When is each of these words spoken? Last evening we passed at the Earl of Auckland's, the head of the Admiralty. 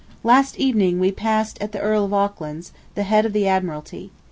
Last 0.23 0.57
evening 0.57 0.99
we 0.99 1.11
passed 1.11 1.61
at 1.61 1.73
the 1.73 1.79
Earl 1.79 2.05
of 2.05 2.11
Auckland's, 2.15 2.71
the 2.95 3.03
head 3.03 3.23
of 3.23 3.33
the 3.33 3.47
Admiralty. 3.47 4.09